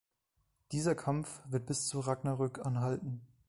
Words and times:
Dieser 0.71 0.95
Kampf 0.95 1.43
wird 1.45 1.67
bis 1.67 1.87
zu 1.87 1.99
Ragnarök 1.99 2.65
anhalten. 2.65 3.21